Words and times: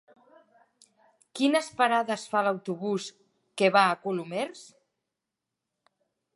Quines 1.39 1.67
parades 1.81 2.25
fa 2.33 2.41
l'autobús 2.49 3.07
que 3.63 3.71
va 3.79 3.85
a 3.91 4.01
Colomers? 4.07 4.67